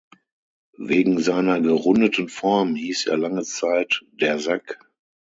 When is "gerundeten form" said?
1.61-2.73